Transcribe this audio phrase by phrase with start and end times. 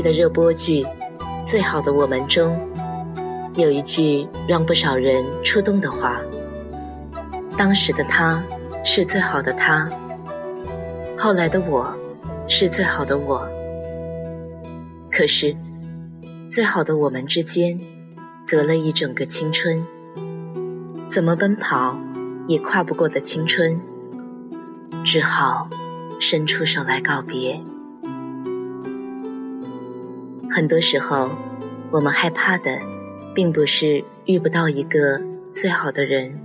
[0.00, 0.82] 的热播剧
[1.44, 2.58] 《最好的我们》中，
[3.54, 6.20] 有一句让不少人触动的话
[7.56, 8.42] ：“当时的他
[8.84, 9.88] 是最好的他，
[11.18, 11.92] 后来的我
[12.46, 13.46] 是最好的我。
[15.10, 15.56] 可是，
[16.48, 17.78] 最好的我们之间
[18.46, 19.86] 隔了一整个青春，
[21.08, 21.98] 怎么奔跑
[22.46, 23.80] 也跨不过的青春，
[25.04, 25.68] 只好
[26.20, 27.60] 伸出手来告别。”
[30.60, 31.30] 很多时候，
[31.90, 32.78] 我们害怕的，
[33.34, 35.18] 并不是遇不到一个
[35.54, 36.38] 最好的人，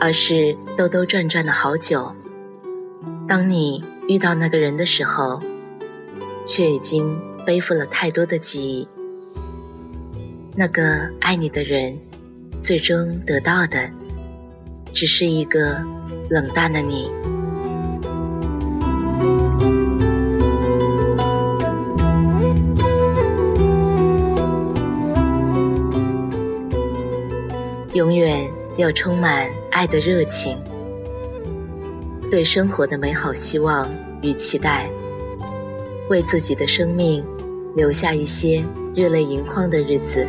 [0.00, 2.10] 而是兜兜转转了好久。
[3.28, 5.38] 当你遇到那个人的时候，
[6.46, 8.88] 却已经背负了太多的记忆。
[10.56, 11.94] 那个爱你的人，
[12.62, 13.90] 最终得到的，
[14.94, 15.84] 只是一个
[16.30, 17.10] 冷淡的你。
[28.86, 30.56] 远要充满爱的热情，
[32.30, 33.90] 对生活的美好希望
[34.22, 34.88] 与期待，
[36.08, 37.24] 为自己的生命
[37.74, 40.24] 留下一些热泪盈眶的日子。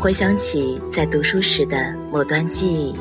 [0.00, 2.96] 回想起在读书时的某段记忆。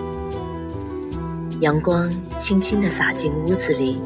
[1.61, 3.97] 阳光轻轻地洒进屋子里，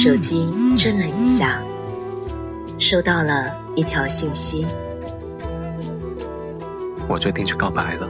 [0.00, 0.48] 手机
[0.78, 1.60] 震了一下，
[2.78, 4.64] 收到了一条信息。
[7.08, 8.08] 我决定去告白了。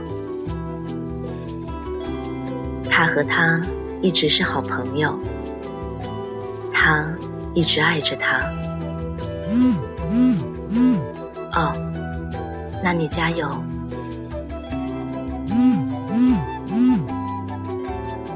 [2.91, 3.59] 他和他
[4.01, 5.17] 一直是好朋友，
[6.71, 7.03] 他
[7.55, 8.37] 一直爱着他。
[9.51, 9.75] 嗯
[10.11, 10.37] 嗯
[10.69, 10.99] 嗯。
[11.53, 11.73] 哦，
[12.83, 13.49] 那你加油。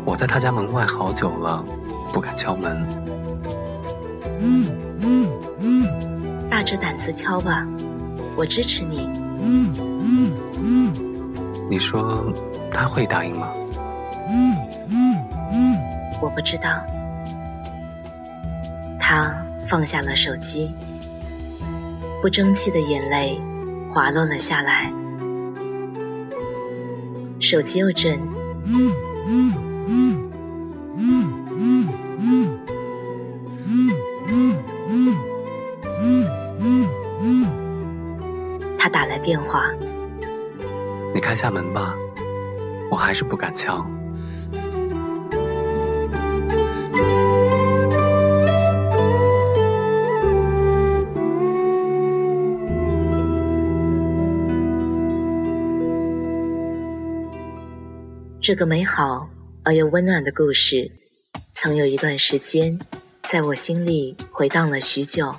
[0.03, 1.63] 我在他家门外好久了，
[2.11, 3.02] 不敢敲门。
[4.43, 4.65] 嗯
[5.01, 5.29] 嗯
[5.61, 7.65] 嗯，大着胆子敲吧，
[8.35, 9.07] 我支持你。
[9.41, 10.31] 嗯嗯
[10.61, 10.93] 嗯，
[11.69, 12.31] 你说
[12.69, 13.49] 他会答应吗？
[14.29, 14.55] 嗯
[14.89, 15.17] 嗯
[15.53, 15.77] 嗯，
[16.21, 16.69] 我不知道。
[18.99, 19.33] 他
[19.67, 20.71] 放下了手机，
[22.21, 23.39] 不争气的眼泪
[23.89, 24.91] 滑落了下来，
[27.39, 28.19] 手机又震。
[28.65, 28.91] 嗯
[29.27, 29.53] 嗯。
[29.55, 29.55] 嗯
[29.87, 30.12] 嗯
[39.23, 39.71] 电话。
[41.15, 41.95] 你开下门吧，
[42.91, 43.83] 我还是不敢敲。
[58.39, 59.29] 这个美好。
[59.65, 60.91] 而又温暖的故事，
[61.53, 62.77] 曾有一段时间，
[63.29, 65.33] 在我心里回荡了许久。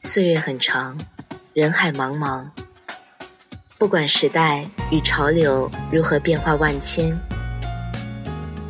[0.00, 0.96] 岁月很长，
[1.56, 2.44] 人海茫茫，
[3.78, 7.18] 不管时代与潮流如何变化万千，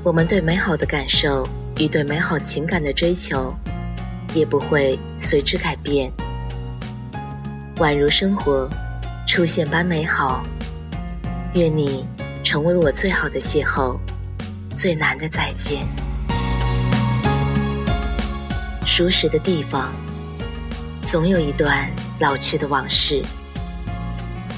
[0.04, 1.44] 我们对美好的感受
[1.78, 3.52] 与对美好情感的追求，
[4.34, 6.12] 也不会随之改变。
[7.78, 8.70] 宛如生活
[9.26, 10.46] 出现般美好，
[11.54, 12.06] 愿你
[12.44, 13.98] 成为我最好的邂逅。
[14.72, 15.84] 最难的再见，
[18.86, 19.92] 熟识的地方，
[21.06, 21.88] 总有一段
[22.18, 23.22] 老去的往事。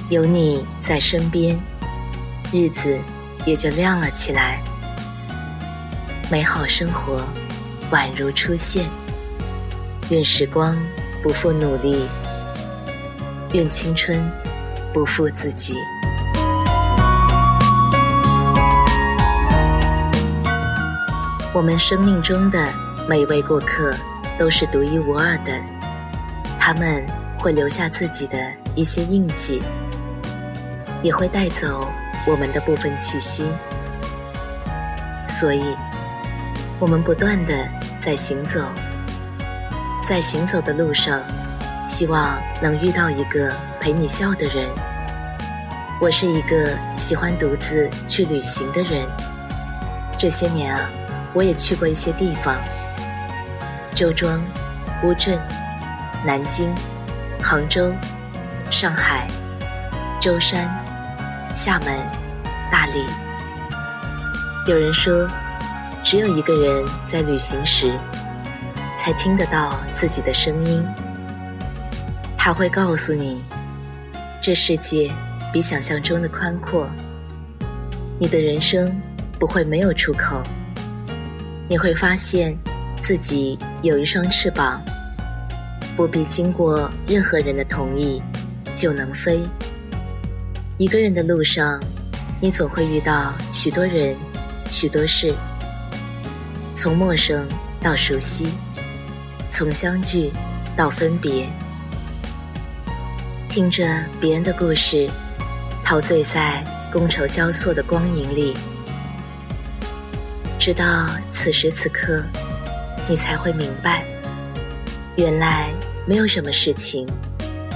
[0.08, 1.54] 有你在身边，
[2.50, 2.98] 日子
[3.44, 4.58] 也就亮了起来。
[6.30, 7.22] 美好生活
[7.92, 8.88] 宛如出现，
[10.08, 10.74] 愿时光
[11.22, 12.08] 不负努力，
[13.52, 14.18] 愿青春
[14.90, 15.74] 不负自己。
[21.52, 22.72] 我们生命中的
[23.06, 23.94] 每位过客
[24.38, 25.52] 都是独一无二的，
[26.68, 27.02] 他们
[27.38, 28.36] 会留下自己的
[28.74, 29.62] 一些印记，
[31.00, 31.88] 也会带走
[32.26, 33.50] 我们的部分气息。
[35.26, 35.74] 所以，
[36.78, 37.54] 我们不断的
[37.98, 38.60] 在行走，
[40.04, 41.22] 在行走的路上，
[41.86, 43.50] 希望能遇到一个
[43.80, 44.68] 陪你笑的人。
[46.02, 49.08] 我是一个喜欢独自去旅行的人。
[50.18, 50.86] 这些年啊，
[51.32, 52.54] 我也去过一些地方：
[53.94, 54.38] 周庄、
[55.02, 55.40] 乌镇、
[56.24, 56.74] 南京、
[57.42, 57.92] 杭州、
[58.70, 59.28] 上海、
[60.20, 60.68] 舟山、
[61.54, 61.88] 厦门、
[62.70, 63.04] 大理。
[64.66, 65.28] 有人说，
[66.02, 67.92] 只有一个人在旅行时，
[68.96, 70.84] 才听得到自己的声音。
[72.36, 73.42] 他会告诉你，
[74.40, 75.10] 这世界。
[75.50, 76.86] 比想象中的宽阔，
[78.20, 78.94] 你的人生
[79.38, 80.42] 不会没有出口。
[81.66, 82.54] 你会发现
[83.00, 84.82] 自己有一双翅膀，
[85.98, 88.22] 不必经过任何人的同意
[88.72, 89.40] 就能飞。
[90.76, 91.82] 一个人的路上，
[92.40, 94.16] 你总会遇到许多人、
[94.70, 95.34] 许多事，
[96.72, 97.44] 从陌生
[97.82, 98.54] 到熟悉，
[99.50, 100.30] 从相聚
[100.76, 101.50] 到分别，
[103.48, 103.84] 听着
[104.20, 105.10] 别人的故事。
[105.82, 106.62] 陶醉在
[106.92, 108.56] 觥筹交错的光影里，
[110.60, 112.22] 直到此时此刻，
[113.08, 114.04] 你才会明白，
[115.16, 115.72] 原来
[116.08, 117.06] 没有什么事情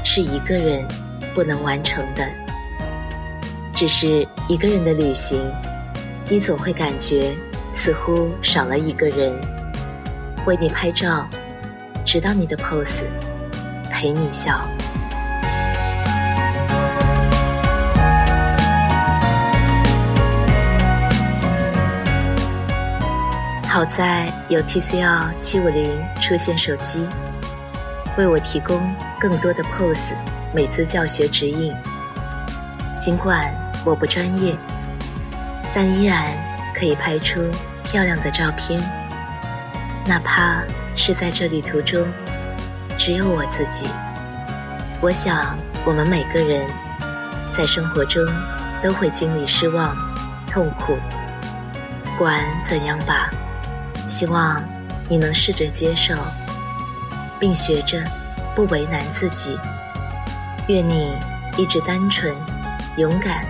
[0.03, 0.89] 是一个人
[1.35, 2.27] 不能完成的。
[3.75, 5.39] 只是一个人的旅行，
[6.31, 7.37] 你总会感觉
[7.75, 9.39] 似乎少了一个人
[10.47, 11.29] 为你拍照，
[12.07, 13.05] 直到你的 pose，
[13.91, 14.67] 陪你笑。
[23.69, 27.07] 好在有 TCL 七五零出现手机，
[28.17, 30.15] 为我提供更多的 pose
[30.55, 31.75] 美姿教学指引。
[33.01, 33.53] 尽管
[33.85, 34.57] 我不专业，
[35.75, 36.29] 但依然
[36.75, 37.41] 可以拍出
[37.83, 38.81] 漂亮的照片。
[40.05, 40.63] 哪怕
[40.95, 42.07] 是在这旅途中
[42.99, 43.87] 只有我自己，
[45.01, 46.69] 我想我们每个人
[47.51, 48.25] 在生活中
[48.83, 49.97] 都会经历失望、
[50.47, 50.97] 痛苦。
[52.19, 53.31] 管怎样吧。
[54.07, 54.63] 希望
[55.09, 56.15] 你能试着接受，
[57.43, 58.01] 并学着
[58.55, 59.59] 不为难自己。
[60.69, 61.13] 愿你
[61.57, 62.33] 一直单纯、
[62.97, 63.45] 勇敢，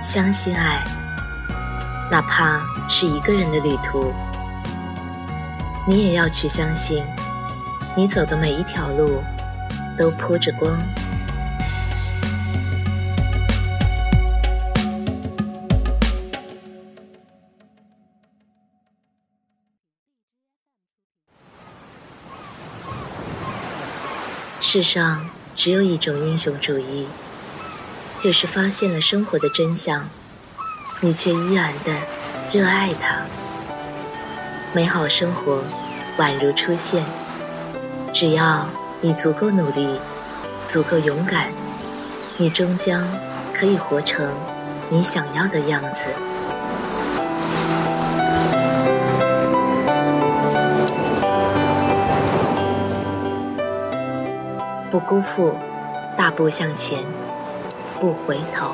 [0.00, 0.82] 相信爱，
[2.10, 2.58] 哪怕
[2.88, 4.14] 是一个人的旅途，
[5.86, 7.04] 你也要去相信，
[7.94, 9.22] 你走的每一条路
[9.98, 10.74] 都铺着光。
[24.58, 27.06] 世上只有一种英雄主义，
[28.18, 30.08] 就是发现了生活的真相，
[31.00, 31.92] 你却依然的
[32.50, 33.18] 热爱它。
[34.72, 35.62] 美好生活
[36.18, 37.04] 宛如出现，
[38.12, 38.68] 只要
[39.02, 40.00] 你足够努力，
[40.64, 41.52] 足够勇敢，
[42.38, 43.06] 你终将
[43.54, 44.34] 可以活成
[44.88, 46.10] 你想要的样子。
[54.90, 55.52] 不辜负，
[56.16, 57.00] 大步向前，
[57.98, 58.70] 不回头。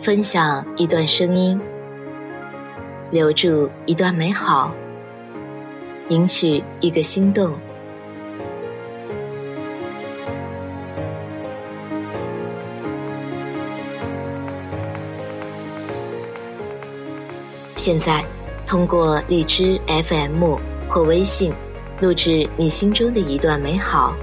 [0.00, 1.60] 分享一段声音，
[3.10, 4.72] 留住一段美好，
[6.08, 7.52] 赢取一个心动。
[17.78, 18.24] 现在，
[18.66, 20.56] 通过荔枝 FM
[20.88, 21.52] 或微信
[22.00, 24.16] 录制你心中的一段美好，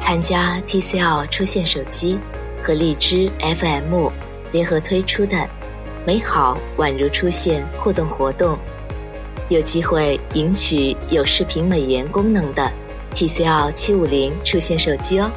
[0.00, 2.18] 参加 TCL 出现手机
[2.60, 4.08] 和荔枝 FM
[4.50, 5.48] 联合推出的
[6.04, 8.58] “美好宛如出现”互动活动，
[9.48, 12.68] 有机会赢取有视频美颜功能的
[13.14, 15.30] TCL 七五零出现手机哦。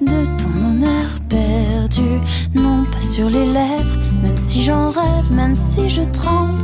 [0.00, 2.20] De ton honneur perdu.
[2.54, 6.62] Non, pas sur les lèvres, même si j'en rêve, même si je tremble.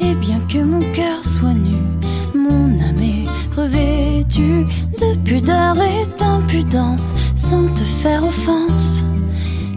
[0.00, 1.76] Et bien que mon cœur soit nu,
[2.34, 4.66] mon âme est revêtue vêtu
[5.00, 9.04] de pudeur et d'impudence sans te faire offense.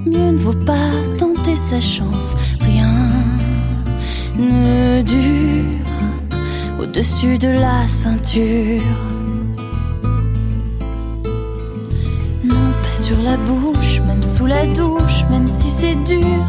[0.05, 3.09] Mieux ne vaut pas tenter sa chance, rien
[4.37, 5.81] ne dure
[6.79, 9.20] au-dessus de la ceinture.
[13.11, 16.45] Sur la bouche, même sous la douche, même si c'est dur.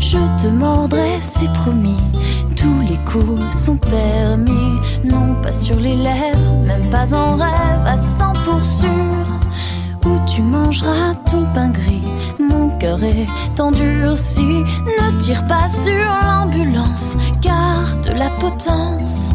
[0.00, 2.02] Je te mordrai, c'est promis.
[2.56, 4.74] Tous les coups sont permis.
[5.04, 9.24] Non, pas sur les lèvres, même pas en rêve, à 100 pour sûr.
[10.04, 12.08] Où tu mangeras ton pain gris?
[12.40, 14.64] Mon cœur est endurci.
[15.00, 19.32] Ne tire pas sur l'ambulance, garde la potence.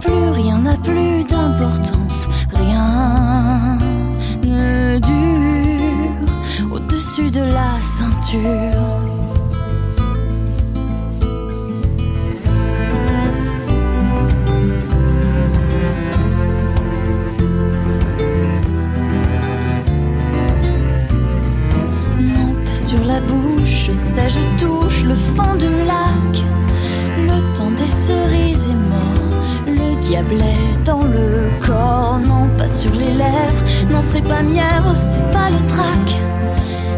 [0.00, 3.53] Plus rien n'a plus d'importance, rien
[7.04, 8.40] au-dessus de la ceinture.
[22.20, 26.42] Non, pas sur la bouche, sais, je touche le fond du lac.
[27.18, 32.18] Le temps des cerises est mort, le diable est dans le corps.
[32.26, 36.43] Non, pas sur les lèvres, non, c'est pas mièvre, c'est pas le trac.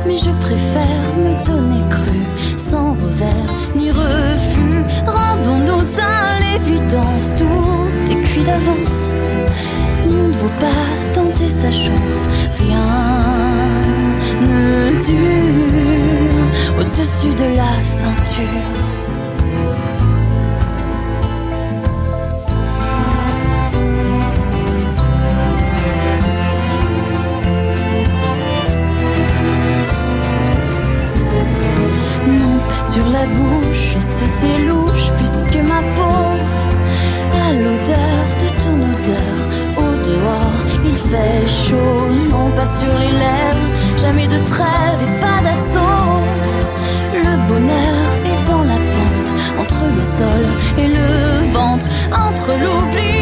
[0.06, 2.20] Mais je préfère me donner cru,
[2.58, 4.84] sans revers ni refus.
[5.06, 9.10] Rendons-nous à l'évidence, tout est cuit d'avance.
[10.08, 12.86] Nul ne vaut pas tenter sa chance, rien
[14.42, 18.96] ne dure au-dessus de la ceinture.
[32.96, 36.22] Sur la bouche, je sais c'est louche puisque ma peau
[37.44, 39.36] a l'odeur de ton odeur.
[39.84, 42.00] Au dehors, il fait chaud,
[42.30, 46.20] non pas sur les lèvres, jamais de trêve et pas d'assaut.
[47.26, 50.44] Le bonheur est dans la pente, entre le sol
[50.78, 53.15] et le ventre, entre l'oubli.